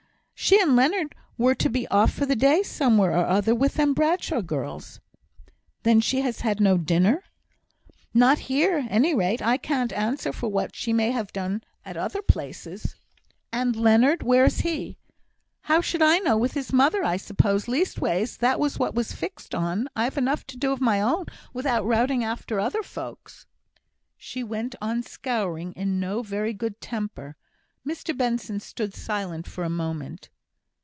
She 0.43 0.59
and 0.59 0.75
Leonard 0.75 1.13
were 1.37 1.53
to 1.53 1.69
be 1.69 1.87
off 1.89 2.11
for 2.11 2.25
the 2.25 2.35
day 2.35 2.63
somewhere 2.63 3.11
or 3.11 3.27
other 3.27 3.53
with 3.53 3.75
them 3.75 3.93
Bradshaw 3.93 4.41
girls." 4.41 4.99
"Then 5.83 6.01
she 6.01 6.21
has 6.21 6.41
had 6.41 6.59
no 6.59 6.79
dinner?" 6.79 7.23
"Not 8.11 8.39
here, 8.39 8.79
at 8.79 8.91
any 8.91 9.13
rate. 9.13 9.41
I 9.43 9.57
can't 9.57 9.93
answer 9.93 10.33
for 10.33 10.49
what 10.49 10.75
she 10.75 10.93
may 10.93 11.11
have 11.11 11.31
done 11.31 11.63
at 11.85 11.95
other 11.95 12.23
places." 12.23 12.95
"And 13.53 13.75
Leonard 13.75 14.23
where 14.23 14.43
is 14.45 14.61
he?" 14.61 14.97
"How 15.61 15.79
should 15.79 16.01
I 16.01 16.17
know? 16.17 16.35
With 16.37 16.53
his 16.53 16.73
mother, 16.73 17.03
I 17.03 17.15
suppose. 17.17 17.67
Leastways, 17.67 18.37
that 18.37 18.59
was 18.59 18.79
what 18.79 18.95
was 18.95 19.13
fixed 19.13 19.53
on. 19.55 19.87
I've 19.95 20.17
enough 20.17 20.45
to 20.47 20.57
do 20.57 20.71
of 20.73 20.81
my 20.81 20.99
own, 21.01 21.27
without 21.53 21.85
routing 21.85 22.23
after 22.25 22.59
other 22.59 22.81
folks." 22.83 23.45
She 24.17 24.43
went 24.43 24.73
on 24.81 25.03
scouring 25.03 25.71
in 25.73 25.99
no 25.99 26.23
very 26.23 26.51
good 26.51 26.81
temper. 26.81 27.37
Mr 27.87 28.15
Benson 28.15 28.59
stood 28.59 28.93
silent 28.93 29.47
for 29.47 29.63
a 29.63 29.69
moment. 29.69 30.29